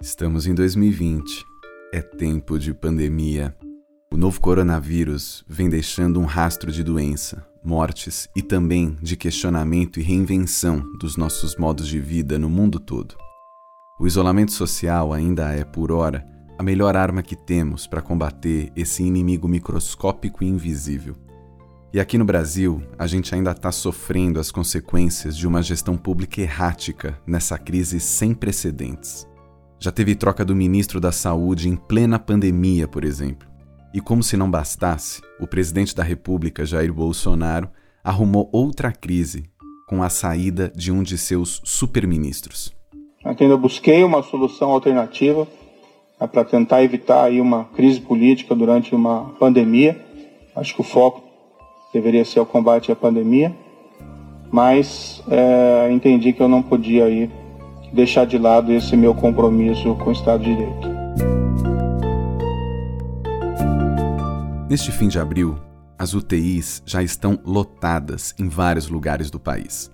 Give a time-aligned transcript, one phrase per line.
[0.00, 1.44] Estamos em 2020.
[1.92, 3.52] É tempo de pandemia.
[4.12, 10.02] O novo coronavírus vem deixando um rastro de doença, mortes e também de questionamento e
[10.04, 13.16] reinvenção dos nossos modos de vida no mundo todo.
[13.98, 16.24] O isolamento social ainda é, por hora,
[16.56, 21.16] a melhor arma que temos para combater esse inimigo microscópico e invisível.
[21.92, 26.40] E aqui no Brasil, a gente ainda está sofrendo as consequências de uma gestão pública
[26.40, 29.26] errática nessa crise sem precedentes.
[29.80, 33.48] Já teve troca do ministro da Saúde em plena pandemia, por exemplo.
[33.94, 37.68] E como se não bastasse, o presidente da República, Jair Bolsonaro,
[38.02, 39.44] arrumou outra crise
[39.88, 42.74] com a saída de um de seus superministros.
[43.24, 45.46] Ainda busquei uma solução alternativa
[46.20, 50.04] né, para tentar evitar aí uma crise política durante uma pandemia.
[50.56, 51.22] Acho que o foco
[51.92, 53.54] deveria ser o combate à pandemia,
[54.50, 57.30] mas é, entendi que eu não podia aí
[57.92, 60.88] deixar de lado esse meu compromisso com o Estado de Direito.
[64.68, 65.58] Neste fim de abril,
[65.98, 69.90] as UTIs já estão lotadas em vários lugares do país.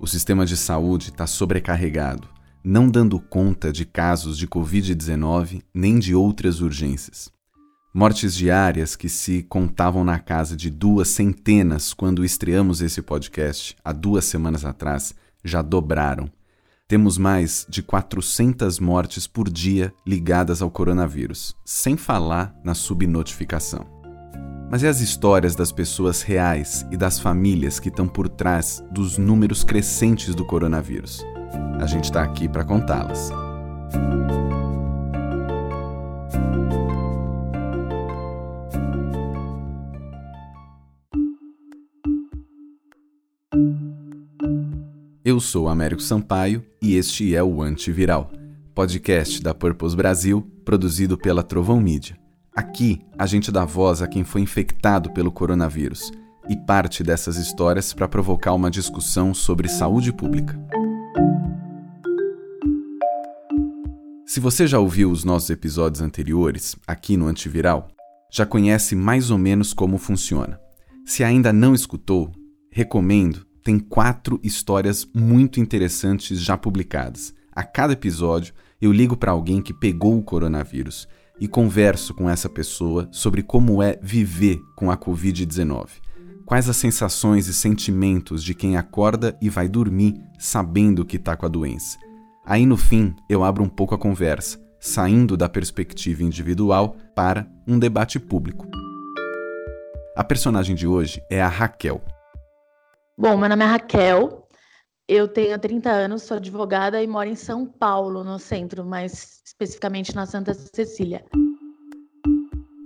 [0.00, 2.28] O sistema de saúde está sobrecarregado,
[2.62, 7.30] não dando conta de casos de Covid-19 nem de outras urgências.
[7.94, 13.92] Mortes diárias que se contavam na casa de duas centenas quando estreamos esse podcast há
[13.92, 16.28] duas semanas atrás já dobraram
[16.88, 23.84] temos mais de 400 mortes por dia ligadas ao coronavírus, sem falar na subnotificação.
[24.70, 29.18] Mas e as histórias das pessoas reais e das famílias que estão por trás dos
[29.18, 31.24] números crescentes do coronavírus?
[31.80, 33.30] A gente está aqui para contá-las.
[45.26, 48.30] Eu sou Américo Sampaio e este é o Antiviral,
[48.72, 52.16] podcast da Purpose Brasil, produzido pela Trovão Mídia.
[52.54, 56.12] Aqui a gente dá voz a quem foi infectado pelo coronavírus
[56.48, 60.56] e parte dessas histórias para provocar uma discussão sobre saúde pública.
[64.24, 67.88] Se você já ouviu os nossos episódios anteriores, aqui no Antiviral,
[68.30, 70.60] já conhece mais ou menos como funciona.
[71.04, 72.30] Se ainda não escutou,
[72.70, 77.34] recomendo tem quatro histórias muito interessantes já publicadas.
[77.50, 81.08] A cada episódio, eu ligo para alguém que pegou o coronavírus
[81.40, 85.88] e converso com essa pessoa sobre como é viver com a Covid-19.
[86.44, 91.46] Quais as sensações e sentimentos de quem acorda e vai dormir sabendo que está com
[91.46, 91.98] a doença.
[92.44, 97.80] Aí no fim, eu abro um pouco a conversa, saindo da perspectiva individual para um
[97.80, 98.64] debate público.
[100.16, 102.00] A personagem de hoje é a Raquel.
[103.18, 104.46] Bom, meu nome é Raquel,
[105.08, 110.14] eu tenho 30 anos, sou advogada e moro em São Paulo, no centro, mais especificamente
[110.14, 111.24] na Santa Cecília.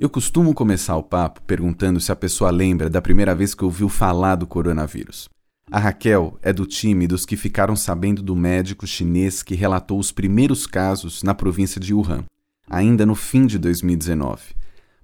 [0.00, 3.88] Eu costumo começar o papo perguntando se a pessoa lembra da primeira vez que ouviu
[3.88, 5.28] falar do coronavírus.
[5.68, 10.12] A Raquel é do time dos que ficaram sabendo do médico chinês que relatou os
[10.12, 12.24] primeiros casos na província de Wuhan,
[12.68, 14.54] ainda no fim de 2019.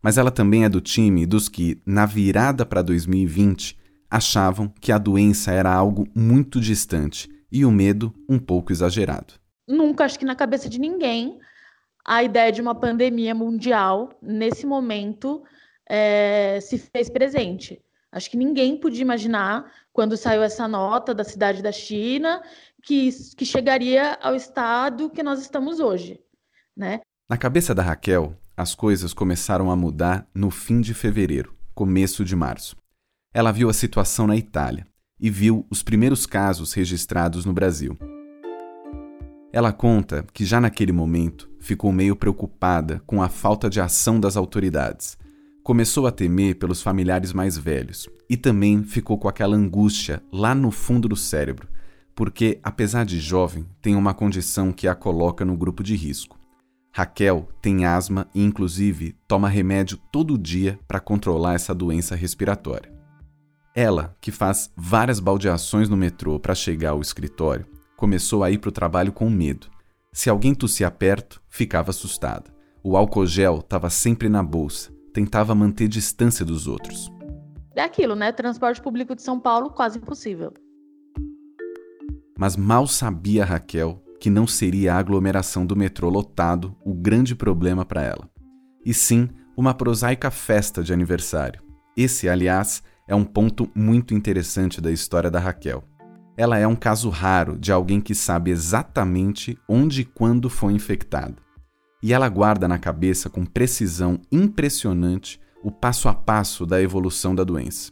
[0.01, 3.77] Mas ela também é do time dos que, na virada para 2020,
[4.17, 9.35] achavam que a doença era algo muito distante e o medo um pouco exagerado.
[9.69, 11.39] Nunca, acho que na cabeça de ninguém,
[12.05, 15.43] a ideia de uma pandemia mundial, nesse momento,
[15.89, 17.83] é, se fez presente.
[18.11, 22.43] Acho que ninguém podia imaginar, quando saiu essa nota da cidade da China,
[22.83, 26.19] que, que chegaria ao estado que nós estamos hoje.
[26.75, 27.01] Né?
[27.29, 32.35] Na cabeça da Raquel, as coisas começaram a mudar no fim de fevereiro, começo de
[32.35, 32.77] março
[33.37, 34.87] ela viu a situação na Itália
[35.21, 37.95] e viu os primeiros casos registrados no Brasil.
[39.53, 44.39] Ela conta que já naquele momento ficou meio preocupada com a falta de ação das
[44.39, 45.19] autoridades.
[45.63, 50.71] Começou a temer pelos familiares mais velhos e também ficou com aquela angústia lá no
[50.71, 51.69] fundo do cérebro,
[52.15, 56.39] porque, apesar de jovem, tem uma condição que a coloca no grupo de risco.
[56.91, 62.96] Raquel tem asma e, inclusive, toma remédio todo dia para controlar essa doença respiratória.
[63.77, 68.71] Ela, que faz várias baldeações no metrô para chegar ao escritório, começou a ir para
[68.71, 69.67] o trabalho com medo.
[70.11, 72.51] Se alguém tossia perto, ficava assustada.
[72.83, 77.13] O álcool gel estava sempre na bolsa, tentava manter distância dos outros.
[77.75, 78.33] É aquilo, né?
[78.33, 80.55] Transporte público de São Paulo, quase impossível.
[82.39, 87.85] Mas mal sabia Raquel que não seria a aglomeração do metrô lotado o grande problema
[87.85, 88.31] para ela,
[88.87, 91.63] e sim uma prosaica festa de aniversário.
[91.95, 95.85] Esse, aliás, é um ponto muito interessante da história da Raquel.
[96.37, 101.37] Ela é um caso raro de alguém que sabe exatamente onde e quando foi infectada.
[102.03, 107.43] e ela guarda na cabeça com precisão impressionante o passo a passo da evolução da
[107.43, 107.91] doença.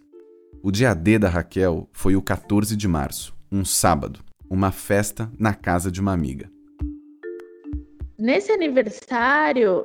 [0.63, 5.53] O dia D da Raquel foi o 14 de março, um sábado, uma festa na
[5.55, 6.49] casa de uma amiga.
[8.17, 9.85] Nesse aniversário,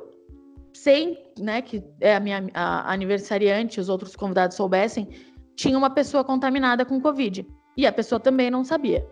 [0.72, 5.08] sem né, que é a minha a aniversariante, os outros convidados soubessem,
[5.56, 7.46] tinha uma pessoa contaminada com Covid.
[7.76, 9.06] E a pessoa também não sabia.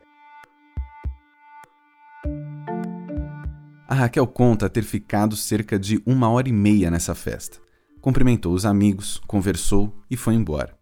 [3.88, 7.58] A Raquel conta ter ficado cerca de uma hora e meia nessa festa.
[8.00, 10.78] Cumprimentou os amigos, conversou e foi embora.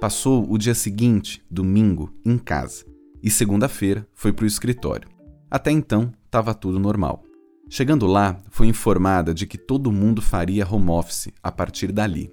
[0.00, 2.84] Passou o dia seguinte, domingo, em casa,
[3.22, 5.08] e segunda-feira foi para o escritório.
[5.50, 7.22] Até então, estava tudo normal.
[7.70, 12.32] Chegando lá, foi informada de que todo mundo faria home office a partir dali.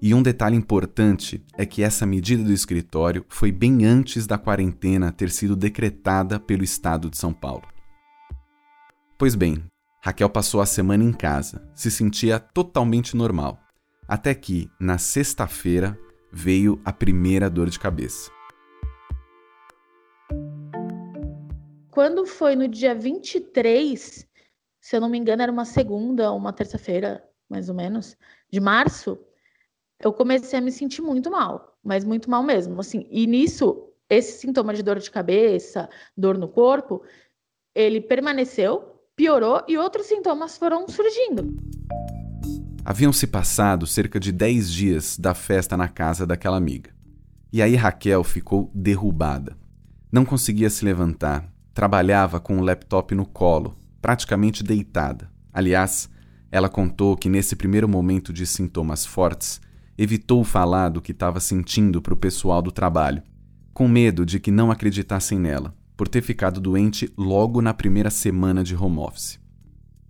[0.00, 5.10] E um detalhe importante é que essa medida do escritório foi bem antes da quarentena
[5.10, 7.66] ter sido decretada pelo estado de São Paulo.
[9.16, 9.64] Pois bem,
[10.02, 13.58] Raquel passou a semana em casa, se sentia totalmente normal,
[14.06, 15.98] até que, na sexta-feira,
[16.30, 18.30] veio a primeira dor de cabeça.
[21.90, 24.26] Quando foi no dia 23,
[24.84, 28.18] se eu não me engano, era uma segunda ou uma terça-feira, mais ou menos,
[28.50, 29.18] de março,
[29.98, 32.78] eu comecei a me sentir muito mal, mas muito mal mesmo.
[32.78, 37.02] Assim, e nisso, esse sintoma de dor de cabeça, dor no corpo,
[37.74, 41.56] ele permaneceu, piorou e outros sintomas foram surgindo.
[42.84, 46.94] Haviam se passado cerca de 10 dias da festa na casa daquela amiga.
[47.50, 49.56] E aí Raquel ficou derrubada.
[50.12, 55.30] Não conseguia se levantar, trabalhava com o laptop no colo, praticamente deitada.
[55.50, 56.10] Aliás,
[56.52, 59.62] ela contou que nesse primeiro momento de sintomas fortes,
[59.96, 63.22] evitou falar do que estava sentindo para o pessoal do trabalho,
[63.72, 68.62] com medo de que não acreditassem nela, por ter ficado doente logo na primeira semana
[68.62, 69.40] de home office.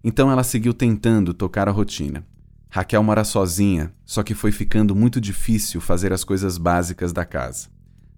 [0.02, 2.26] Então ela seguiu tentando tocar a rotina.
[2.69, 7.69] Raquel mora sozinha, só que foi ficando muito difícil fazer as coisas básicas da casa.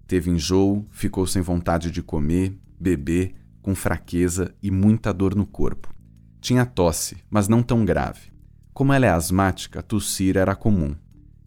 [0.07, 3.35] Teve enjoo, ficou sem vontade de comer, beber
[3.67, 5.93] com fraqueza e muita dor no corpo.
[6.39, 8.31] Tinha tosse, mas não tão grave.
[8.73, 10.95] Como ela é asmática, tossir era comum.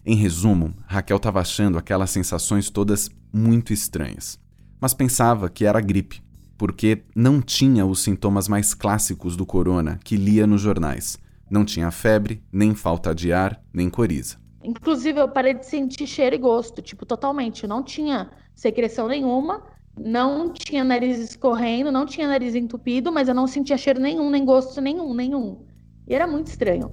[0.05, 4.39] Em resumo, Raquel estava achando aquelas sensações todas muito estranhas,
[4.79, 6.23] mas pensava que era gripe,
[6.59, 11.17] porque não tinha os sintomas mais clássicos do corona que lia nos jornais.
[11.51, 14.37] Não tinha febre, nem falta de ar, nem coriza.
[14.63, 17.67] Inclusive, eu parei de sentir cheiro e gosto, tipo, totalmente.
[17.67, 19.63] Não tinha secreção nenhuma,
[20.03, 24.45] não tinha nariz escorrendo, não tinha nariz entupido, mas eu não sentia cheiro nenhum, nem
[24.45, 25.63] gosto nenhum, nenhum.
[26.09, 26.91] E era muito estranho.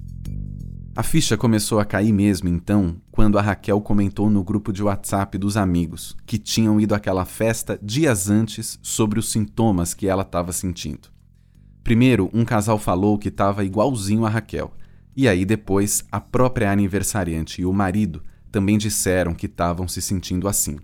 [0.94, 5.38] A ficha começou a cair mesmo então, quando a Raquel comentou no grupo de WhatsApp
[5.38, 10.52] dos amigos que tinham ido àquela festa dias antes sobre os sintomas que ela estava
[10.52, 11.08] sentindo.
[11.84, 14.72] Primeiro, um casal falou que estava igualzinho a Raquel,
[15.16, 20.48] e aí depois a própria aniversariante e o marido também disseram que estavam se sentindo
[20.48, 20.78] assim.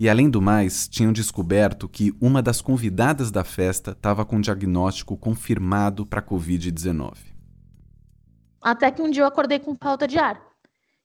[0.00, 5.16] E além do mais, tinham descoberto que uma das convidadas da festa estava com diagnóstico
[5.16, 7.14] confirmado para Covid-19.
[8.62, 10.40] Até que um dia eu acordei com falta de ar.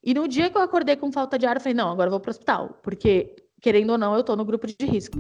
[0.04, 2.12] E no dia que eu acordei com falta de ar, eu falei: não, agora eu
[2.12, 5.18] vou para o hospital, porque, querendo ou não, eu estou no grupo de risco.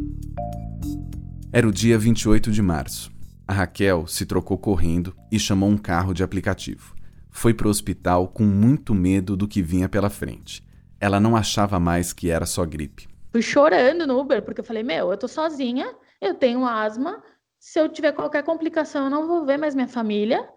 [1.51, 3.11] Era o dia 28 de março.
[3.47, 6.95] A Raquel se trocou correndo e chamou um carro de aplicativo.
[7.29, 10.63] Foi para o hospital com muito medo do que vinha pela frente.
[10.99, 13.12] Ela não achava mais que era só gripe.
[13.33, 17.23] Fui chorando no Uber, porque eu falei, meu, eu tô sozinha, eu tenho asma,
[17.59, 20.47] se eu tiver qualquer complicação, eu não vou ver mais minha família.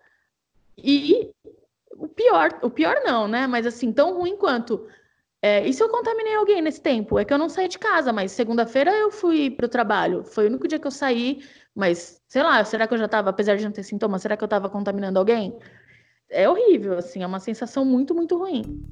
[0.77, 1.33] E
[1.97, 3.47] o pior, o pior não, né?
[3.47, 4.87] Mas assim, tão ruim quanto.
[5.41, 7.19] É, e se eu contaminei alguém nesse tempo?
[7.19, 10.23] É que eu não saí de casa, mas segunda-feira eu fui pro trabalho.
[10.23, 11.43] Foi o único dia que eu saí,
[11.75, 14.45] mas sei lá, será que eu já tava, apesar de não ter sintomas, será que
[14.45, 15.59] eu tava contaminando alguém?
[16.29, 18.85] É horrível, assim, é uma sensação muito, muito ruim.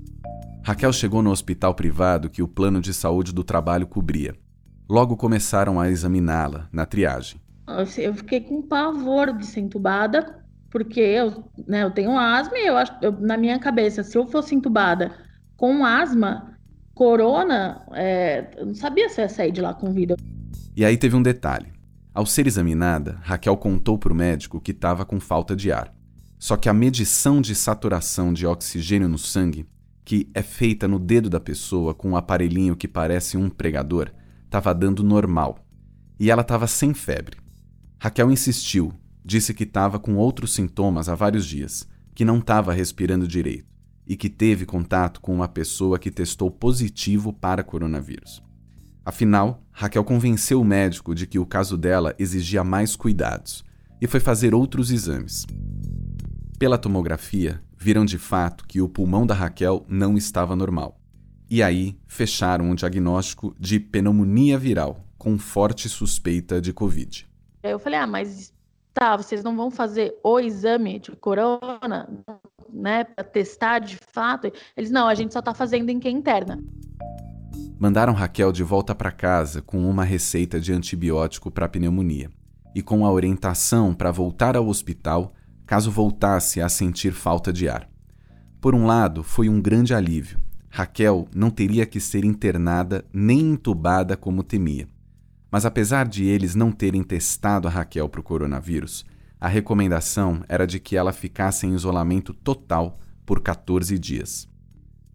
[0.66, 4.34] Raquel chegou no hospital privado que o plano de saúde do trabalho cobria.
[4.88, 7.38] Logo começaram a examiná-la na triagem.
[7.98, 12.78] Eu fiquei com pavor de ser entubada, porque eu, né, eu tenho asma e eu
[12.78, 15.12] acho, eu, na minha cabeça, se eu fosse entubada
[15.54, 16.56] com asma,
[16.94, 20.16] corona, é, eu não sabia se ia sair de lá com vida.
[20.74, 21.74] E aí teve um detalhe.
[22.14, 25.94] Ao ser examinada, Raquel contou para o médico que estava com falta de ar.
[26.38, 29.66] Só que a medição de saturação de oxigênio no sangue
[30.04, 34.10] que é feita no dedo da pessoa com um aparelhinho que parece um pregador,
[34.44, 35.64] estava dando normal.
[36.20, 37.38] E ela estava sem febre.
[37.98, 38.92] Raquel insistiu,
[39.24, 43.72] disse que estava com outros sintomas há vários dias, que não estava respirando direito
[44.06, 48.42] e que teve contato com uma pessoa que testou positivo para coronavírus.
[49.04, 53.64] Afinal, Raquel convenceu o médico de que o caso dela exigia mais cuidados
[54.00, 55.46] e foi fazer outros exames.
[56.58, 60.98] pela tomografia, viram de fato que o pulmão da Raquel não estava normal.
[61.50, 67.28] E aí fecharam um diagnóstico de pneumonia viral, com forte suspeita de Covid.
[67.62, 68.52] Eu falei, ah, mas
[68.92, 72.08] tá, vocês não vão fazer o exame de corona,
[72.72, 74.50] né, para testar de fato?
[74.76, 76.62] Eles, não, a gente só está fazendo em quem interna.
[77.78, 82.30] Mandaram Raquel de volta para casa com uma receita de antibiótico para pneumonia
[82.74, 85.32] e com a orientação para voltar ao hospital
[85.66, 87.88] caso voltasse a sentir falta de ar.
[88.60, 90.38] Por um lado, foi um grande alívio.
[90.70, 94.88] Raquel não teria que ser internada nem entubada como temia.
[95.50, 99.04] Mas apesar de eles não terem testado a Raquel para o coronavírus,
[99.40, 104.48] a recomendação era de que ela ficasse em isolamento total por 14 dias.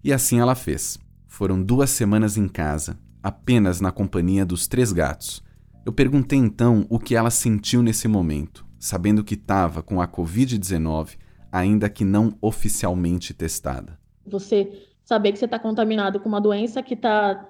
[0.04, 0.98] E assim ela fez.
[1.28, 5.44] Foram duas semanas em casa, apenas na companhia dos três gatos.
[5.86, 11.18] Eu perguntei então o que ela sentiu nesse momento, sabendo que estava com a Covid-19,
[11.52, 14.00] ainda que não oficialmente testada.
[14.26, 17.48] Você saber que você está contaminado com uma doença que está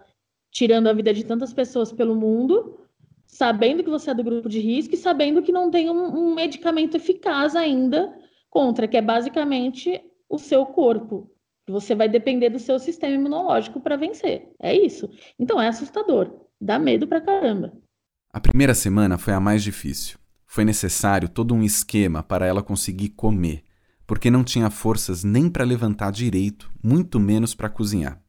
[0.52, 2.80] tirando a vida de tantas pessoas pelo mundo,
[3.28, 6.34] sabendo que você é do grupo de risco e sabendo que não tem um, um
[6.34, 8.18] medicamento eficaz ainda
[8.50, 11.30] contra, que é basicamente o seu corpo.
[11.68, 14.52] Você vai depender do seu sistema imunológico para vencer.
[14.60, 15.08] É isso.
[15.38, 16.48] Então é assustador.
[16.60, 17.74] Dá medo pra caramba.
[18.34, 20.18] A primeira semana foi a mais difícil.
[20.50, 23.64] Foi necessário todo um esquema para ela conseguir comer,
[24.06, 28.22] porque não tinha forças nem para levantar direito, muito menos para cozinhar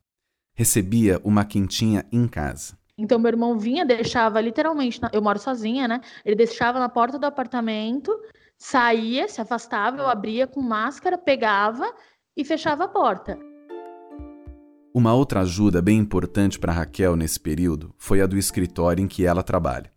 [0.61, 2.79] recebia uma quentinha em casa.
[2.99, 5.11] Então, meu irmão vinha, deixava literalmente, na...
[5.11, 6.03] eu moro sozinha, né?
[6.23, 8.15] Ele deixava na porta do apartamento,
[8.59, 11.91] saía, se afastava, eu abria com máscara, pegava
[12.37, 13.39] e fechava a porta.
[14.93, 19.25] Uma outra ajuda bem importante para Raquel nesse período foi a do escritório em que
[19.25, 19.91] ela trabalha.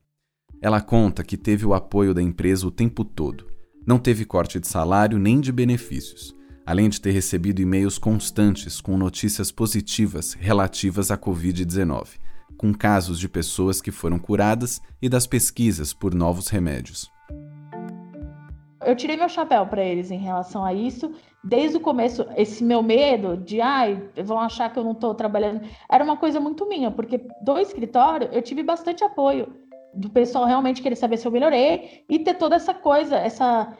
[0.63, 3.45] Ela conta que teve o apoio da empresa o tempo todo.
[3.85, 6.33] Não teve corte de salário nem de benefícios
[6.65, 12.19] além de ter recebido e-mails constantes com notícias positivas relativas à Covid-19,
[12.57, 17.11] com casos de pessoas que foram curadas e das pesquisas por novos remédios.
[18.85, 21.13] Eu tirei meu chapéu para eles em relação a isso.
[21.41, 25.61] Desde o começo, esse meu medo de, ai, vão achar que eu não estou trabalhando,
[25.89, 29.53] era uma coisa muito minha, porque do escritório eu tive bastante apoio
[29.93, 33.75] do pessoal realmente querer saber se eu melhorei e ter toda essa coisa, essa,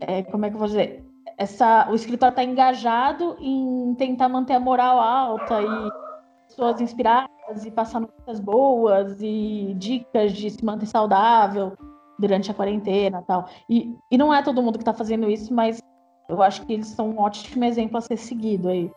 [0.00, 1.04] é, como é que eu vou dizer,
[1.38, 7.70] essa, o escritório está engajado em tentar manter a moral alta e pessoas inspiradas e
[7.70, 11.72] passar notícias boas e dicas de se manter saudável
[12.18, 13.48] durante a quarentena tal.
[13.68, 15.78] E, e não é todo mundo que está fazendo isso, mas
[16.28, 18.90] eu acho que eles são um ótimo exemplo a ser seguido aí.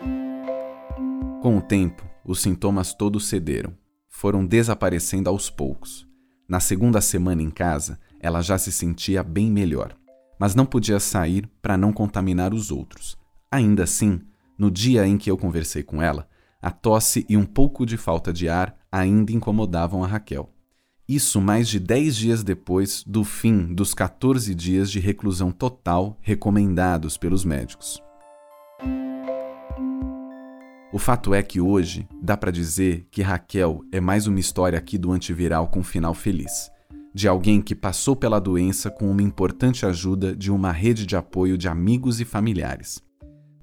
[1.42, 3.74] Com o tempo, os sintomas todos cederam.
[4.10, 6.09] Foram desaparecendo aos poucos.
[6.50, 9.96] Na segunda semana em casa, ela já se sentia bem melhor
[10.40, 13.18] mas não podia sair para não contaminar os outros.
[13.52, 14.22] Ainda assim,
[14.58, 16.28] no dia em que eu conversei com ela,
[16.62, 20.50] a tosse e um pouco de falta de ar ainda incomodavam a Raquel.
[21.08, 27.18] Isso mais de 10 dias depois do fim dos 14 dias de reclusão total recomendados
[27.18, 28.02] pelos médicos.
[30.92, 34.98] O fato é que hoje dá para dizer que Raquel é mais uma história aqui
[34.98, 36.72] do antiviral com final feliz
[37.14, 41.58] de alguém que passou pela doença com uma importante ajuda de uma rede de apoio
[41.58, 43.02] de amigos e familiares.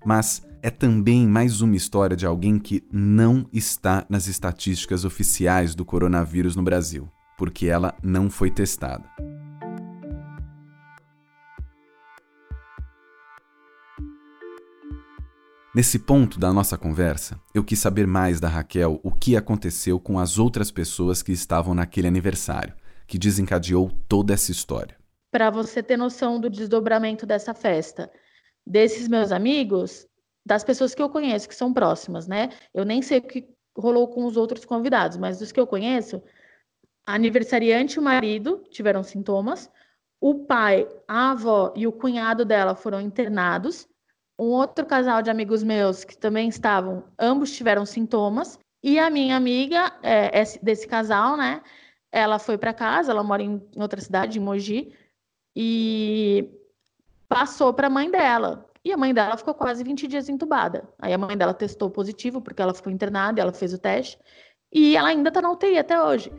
[0.04, 5.85] Mas é também mais uma história de alguém que não está nas estatísticas oficiais do
[5.85, 9.04] coronavírus no Brasil, porque ela não foi testada.
[15.76, 20.18] Nesse ponto da nossa conversa, eu quis saber mais da Raquel o que aconteceu com
[20.18, 22.73] as outras pessoas que estavam naquele aniversário
[23.06, 24.97] que desencadeou toda essa história.
[25.30, 28.11] Para você ter noção do desdobramento dessa festa,
[28.66, 30.06] desses meus amigos,
[30.47, 32.49] das pessoas que eu conheço, que são próximas, né?
[32.73, 36.23] Eu nem sei o que rolou com os outros convidados, mas dos que eu conheço,
[37.06, 39.71] a aniversariante e o marido tiveram sintomas,
[40.18, 43.87] o pai, a avó e o cunhado dela foram internados,
[44.38, 49.37] um outro casal de amigos meus que também estavam, ambos tiveram sintomas, e a minha
[49.37, 51.62] amiga é, desse casal, né?
[52.12, 54.93] Ela foi para casa, ela mora em outra cidade, em Mogi,
[55.57, 56.49] e
[57.28, 58.64] passou para a mãe dela.
[58.85, 60.88] E a mãe dela ficou quase 20 dias entubada.
[61.00, 64.19] Aí a mãe dela testou positivo, porque ela ficou internada, ela fez o teste,
[64.73, 66.31] e ela ainda está na UTI até hoje.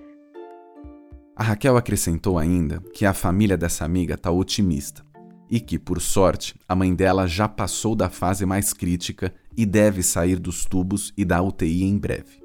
[1.35, 5.03] A Raquel acrescentou ainda que a família dessa amiga está otimista
[5.49, 10.03] e que, por sorte, a mãe dela já passou da fase mais crítica e deve
[10.03, 12.41] sair dos tubos e da UTI em breve.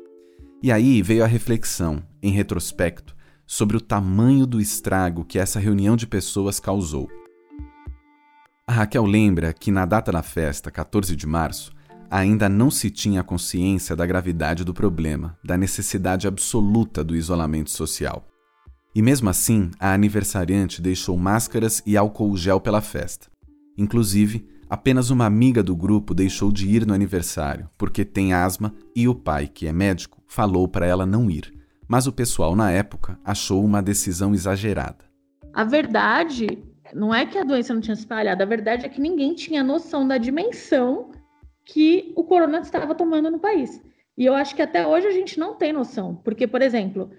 [0.63, 3.15] E aí veio a reflexão, em retrospecto,
[3.47, 7.09] sobre o tamanho do estrago que essa reunião de pessoas causou.
[8.67, 11.73] A Raquel lembra que na data da festa, 14 de março,
[12.09, 18.32] ainda não se tinha consciência da gravidade do problema, da necessidade absoluta do isolamento social.
[18.95, 23.29] E mesmo assim, a aniversariante deixou máscaras e álcool gel pela festa.
[23.77, 29.09] Inclusive, apenas uma amiga do grupo deixou de ir no aniversário, porque tem asma e
[29.09, 31.53] o pai, que é médico, falou para ela não ir.
[31.89, 35.05] Mas o pessoal na época achou uma decisão exagerada.
[35.55, 36.59] A verdade
[36.95, 39.65] não é que a doença não tinha se espalhado, a verdade é que ninguém tinha
[39.65, 41.11] noção da dimensão
[41.65, 43.81] que o corona estava tomando no país.
[44.17, 47.11] E eu acho que até hoje a gente não tem noção, porque, por exemplo,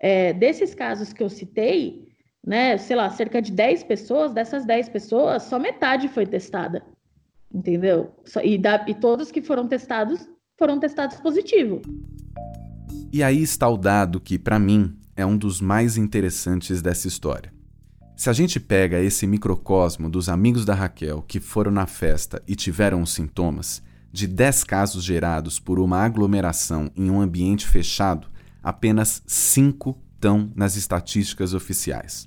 [0.00, 2.08] é, desses casos que eu citei,
[2.44, 6.82] né, sei lá, cerca de 10 pessoas, dessas 10 pessoas, só metade foi testada,
[7.52, 8.14] entendeu?
[8.44, 11.82] E, da, e todos que foram testados foram testados positivo.
[13.12, 17.52] E aí está o dado que, para mim, é um dos mais interessantes dessa história.
[18.16, 22.56] Se a gente pega esse microcosmo dos amigos da Raquel que foram na festa e
[22.56, 28.28] tiveram os sintomas, de 10 casos gerados por uma aglomeração em um ambiente fechado,
[28.66, 32.26] apenas 5 estão nas estatísticas oficiais.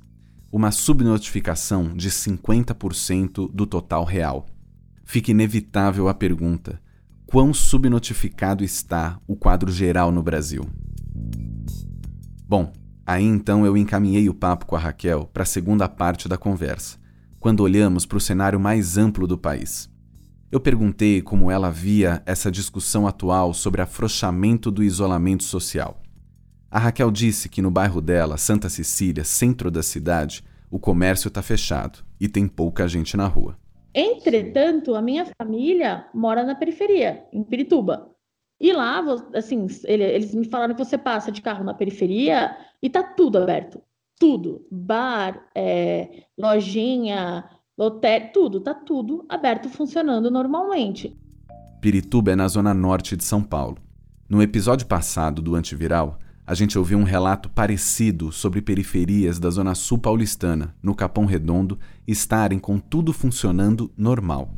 [0.49, 4.45] Uma subnotificação de 50% do total real.
[5.03, 6.81] Fica inevitável a pergunta:
[7.25, 10.65] quão subnotificado está o quadro geral no Brasil?
[12.47, 12.71] Bom,
[13.05, 16.97] aí então eu encaminhei o papo com a Raquel para a segunda parte da conversa,
[17.37, 19.89] quando olhamos para o cenário mais amplo do país.
[20.49, 26.01] Eu perguntei como ela via essa discussão atual sobre afrouxamento do isolamento social.
[26.71, 31.41] A Raquel disse que no bairro dela, Santa Cecília, centro da cidade, o comércio está
[31.41, 33.57] fechado e tem pouca gente na rua.
[33.93, 38.11] Entretanto, a minha família mora na periferia, em Pirituba.
[38.59, 43.01] E lá, assim, eles me falaram que você passa de carro na periferia e tá
[43.01, 43.81] tudo aberto.
[44.19, 44.67] Tudo.
[44.69, 47.45] Bar, é, lojinha,
[47.79, 51.17] Loté, tudo, tá tudo aberto funcionando normalmente.
[51.79, 53.77] Pirituba é na zona norte de São Paulo.
[54.27, 59.75] No episódio passado do Antiviral, a gente ouviu um relato parecido sobre periferias da zona
[59.75, 64.49] sul paulistana, no Capão Redondo, estarem com tudo funcionando normal.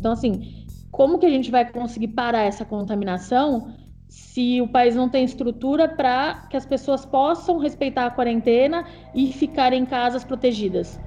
[0.00, 3.74] Então, assim, como que a gente vai conseguir parar essa contaminação
[4.08, 9.30] se o país não tem estrutura para que as pessoas possam respeitar a quarentena e
[9.30, 10.98] ficar em casas protegidas?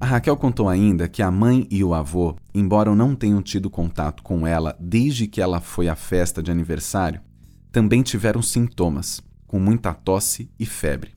[0.00, 4.24] A Raquel contou ainda que a mãe e o avô, embora não tenham tido contato
[4.24, 7.20] com ela desde que ela foi à festa de aniversário,
[7.72, 11.12] também tiveram sintomas, com muita tosse e febre.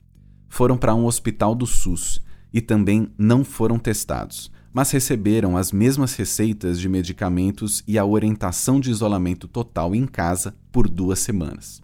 [0.49, 6.15] Foram para um hospital do SUS e também não foram testados, mas receberam as mesmas
[6.15, 11.81] receitas de medicamentos e a orientação de isolamento total em casa por duas semanas.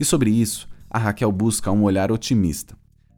[0.00, 2.74] E sobre isso, a Raquel busca um olhar otimista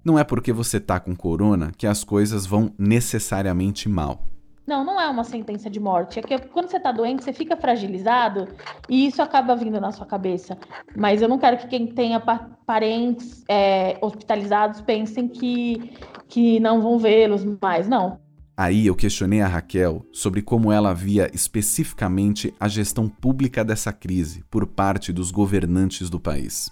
[0.06, 4.24] não é porque você tá com corona que as coisas vão necessariamente mal.
[4.66, 6.18] Não, não é uma sentença de morte.
[6.18, 8.48] É que quando você tá doente, você fica fragilizado
[8.88, 10.58] e isso acaba vindo na sua cabeça.
[10.96, 12.20] Mas eu não quero que quem tenha
[12.66, 15.92] parentes é, hospitalizados pensem que,
[16.28, 17.88] que não vão vê-los mais.
[17.88, 18.18] Não.
[18.56, 24.42] Aí eu questionei a Raquel sobre como ela via especificamente a gestão pública dessa crise
[24.50, 26.70] por parte dos governantes do país.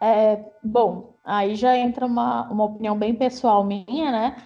[0.00, 4.36] É, bom, Aí já entra uma, uma opinião bem pessoal minha, né?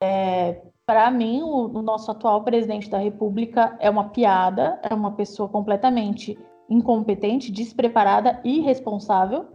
[0.00, 5.12] É, Para mim, o, o nosso atual presidente da República é uma piada, é uma
[5.12, 6.36] pessoa completamente
[6.68, 9.46] incompetente, despreparada e irresponsável.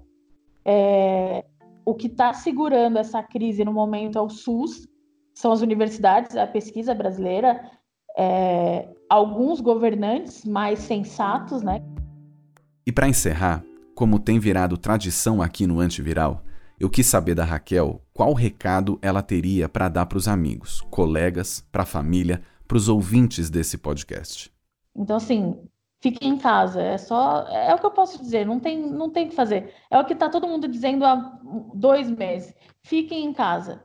[0.63, 1.43] É,
[1.85, 4.87] o que está segurando essa crise no momento é o SUS,
[5.33, 7.69] são as universidades, a pesquisa brasileira,
[8.17, 11.83] é, alguns governantes mais sensatos, né?
[12.87, 13.61] E para encerrar,
[13.93, 16.43] como tem virado tradição aqui no Antiviral,
[16.79, 21.59] eu quis saber da Raquel qual recado ela teria para dar para os amigos, colegas,
[21.69, 24.49] para a família, para os ouvintes desse podcast.
[24.95, 25.59] Então, assim,
[26.01, 26.81] fique em casa.
[26.81, 27.45] É só.
[27.49, 29.73] É o que eu posso dizer, não tem, não tem o que fazer.
[29.91, 31.37] É o que está todo mundo dizendo há
[31.73, 32.55] dois meses.
[32.81, 33.83] Fiquem em casa.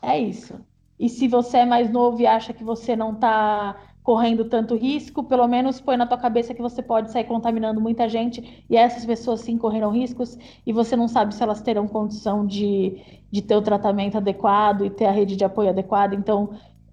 [0.00, 0.64] É isso.
[0.96, 5.22] E se você é mais novo e acha que você não está correndo tanto risco,
[5.22, 9.04] pelo menos põe na tua cabeça que você pode sair contaminando muita gente e essas
[9.04, 10.36] pessoas sim correram riscos
[10.66, 14.90] e você não sabe se elas terão condição de, de ter o tratamento adequado e
[14.90, 16.14] ter a rede de apoio adequada.
[16.16, 16.50] Então,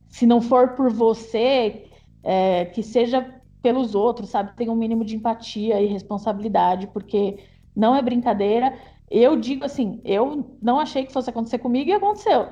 [0.07, 1.87] se não for por você,
[2.23, 4.55] é, que seja pelos outros, sabe?
[4.55, 7.39] Tenha um mínimo de empatia e responsabilidade, porque
[7.75, 8.77] não é brincadeira.
[9.09, 12.47] Eu digo assim, eu não achei que fosse acontecer comigo e aconteceu.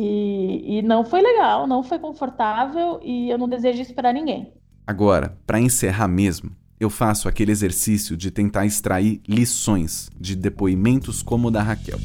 [0.00, 4.52] E, e não foi legal, não foi confortável e eu não desejo isso para ninguém.
[4.86, 11.48] Agora, para encerrar mesmo, eu faço aquele exercício de tentar extrair lições de depoimentos como
[11.48, 11.98] o da Raquel.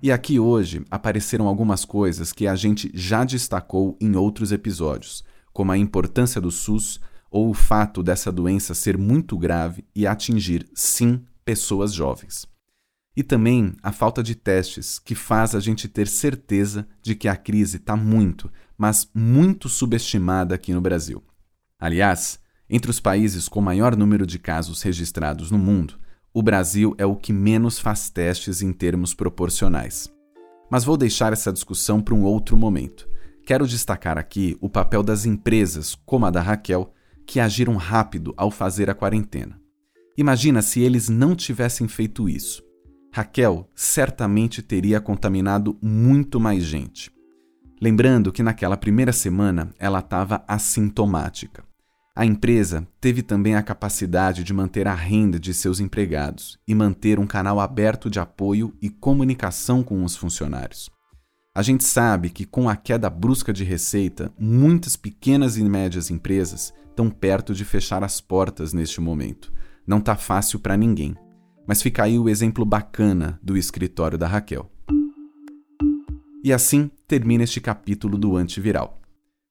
[0.00, 5.72] E aqui hoje apareceram algumas coisas que a gente já destacou em outros episódios, como
[5.72, 11.20] a importância do SUS ou o fato dessa doença ser muito grave e atingir, sim,
[11.44, 12.53] pessoas jovens.
[13.16, 17.36] E também a falta de testes, que faz a gente ter certeza de que a
[17.36, 21.22] crise está muito, mas muito subestimada aqui no Brasil.
[21.78, 25.98] Aliás, entre os países com maior número de casos registrados no mundo,
[26.32, 30.12] o Brasil é o que menos faz testes em termos proporcionais.
[30.68, 33.08] Mas vou deixar essa discussão para um outro momento.
[33.46, 36.92] Quero destacar aqui o papel das empresas, como a da Raquel,
[37.24, 39.60] que agiram rápido ao fazer a quarentena.
[40.16, 42.63] Imagina se eles não tivessem feito isso.
[43.16, 47.12] Raquel certamente teria contaminado muito mais gente.
[47.80, 51.62] Lembrando que naquela primeira semana ela estava assintomática.
[52.16, 57.20] A empresa teve também a capacidade de manter a renda de seus empregados e manter
[57.20, 60.90] um canal aberto de apoio e comunicação com os funcionários.
[61.54, 66.74] A gente sabe que com a queda brusca de receita, muitas pequenas e médias empresas
[66.90, 69.52] estão perto de fechar as portas neste momento.
[69.86, 71.14] Não está fácil para ninguém.
[71.66, 74.70] Mas fica aí o exemplo bacana do escritório da Raquel.
[76.42, 79.00] E assim termina este capítulo do Antiviral.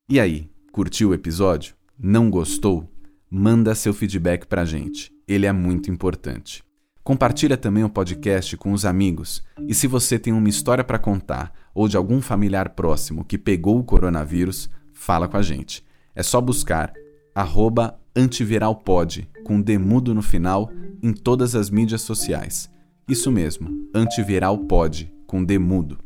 [0.07, 1.75] E aí, curtiu o episódio?
[1.97, 2.87] Não gostou?
[3.29, 5.11] Manda seu feedback pra gente.
[5.27, 6.63] Ele é muito importante.
[7.03, 9.43] Compartilha também o podcast com os amigos.
[9.67, 13.79] E se você tem uma história para contar ou de algum familiar próximo que pegou
[13.79, 15.83] o coronavírus, fala com a gente.
[16.15, 16.93] É só buscar
[17.33, 22.69] arroba antiviralpod, com demudo no final, em todas as mídias sociais.
[23.07, 25.97] Isso mesmo, antiviralpod, com demudo.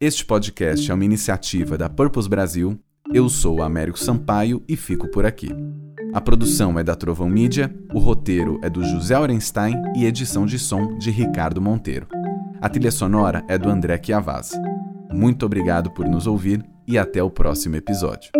[0.00, 2.78] Este podcast é uma iniciativa da Purpose Brasil.
[3.12, 5.50] Eu sou Américo Sampaio e fico por aqui.
[6.12, 10.58] A produção é da Trovão Mídia, o roteiro é do José Orenstein e edição de
[10.58, 12.06] som de Ricardo Monteiro.
[12.60, 14.52] A trilha sonora é do André Chiavaz.
[15.12, 18.30] Muito obrigado por nos ouvir e até o próximo episódio.